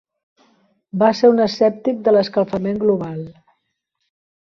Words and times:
Va 1.03 1.09
ser 1.19 1.31
un 1.35 1.45
escèptic 1.45 2.01
de 2.09 2.17
l'escalfament 2.17 2.83
global. 2.89 3.25